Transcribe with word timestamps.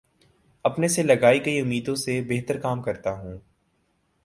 اپنے 0.65 0.87
سے 0.87 1.03
لگائی 1.03 1.45
گئی 1.45 1.59
امیدوں 1.59 1.95
سے 1.95 2.19
بہترکام 2.27 2.81
کرتا 2.81 3.11
ہوں 3.13 3.37